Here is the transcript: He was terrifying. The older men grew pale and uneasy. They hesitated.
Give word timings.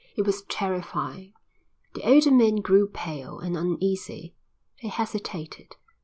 He 0.15 0.21
was 0.23 0.41
terrifying. 0.49 1.33
The 1.93 2.01
older 2.09 2.31
men 2.31 2.55
grew 2.55 2.87
pale 2.87 3.37
and 3.37 3.55
uneasy. 3.55 4.33
They 4.81 4.87
hesitated. 4.87 5.75